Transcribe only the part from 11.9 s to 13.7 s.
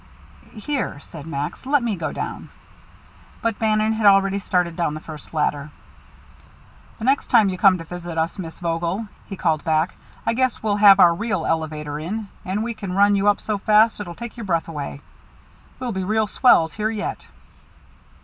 in, and we can run you up so